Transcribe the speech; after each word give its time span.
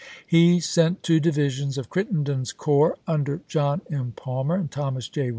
He 0.25 0.59
sent 0.59 1.03
two 1.03 1.19
divisions 1.19 1.77
of 1.77 1.91
Crittenden's 1.91 2.53
coi'ps, 2.53 2.97
under 3.05 3.43
John 3.47 3.81
M. 3.91 4.13
Palmer 4.15 4.55
and 4.55 4.71
Thomas 4.71 5.07
J. 5.07 5.29